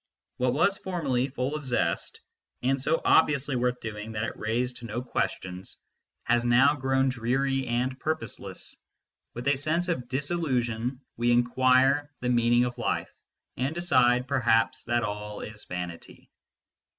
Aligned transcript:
What 0.37 0.53
was 0.55 0.79
formerly 0.79 1.27
full 1.27 1.53
of 1.55 1.63
zest, 1.63 2.21
and 2.63 2.81
so 2.81 3.03
obviously 3.05 3.55
worth 3.55 3.81
doing 3.81 4.13
that 4.13 4.23
it 4.23 4.35
raised 4.35 4.77
3* 4.77 4.87
MYSTICISM 4.87 4.89
AND 4.89 4.95
LOGIC 4.97 5.05
no 5.05 5.11
questions, 5.11 5.77
has 6.23 6.43
now 6.43 6.73
grown 6.73 7.09
dreary 7.09 7.67
and 7.67 7.99
purposeless: 7.99 8.75
with 9.35 9.47
a 9.47 9.55
sense 9.55 9.89
of 9.89 10.09
disillusion 10.09 11.01
we 11.17 11.29
inquire 11.31 12.09
the 12.19 12.29
meaning 12.29 12.65
of 12.65 12.79
life, 12.79 13.13
and 13.57 13.75
decide, 13.75 14.27
perhaps, 14.27 14.85
that 14.85 15.03
all 15.03 15.41
is 15.41 15.65
vanity. 15.65 16.31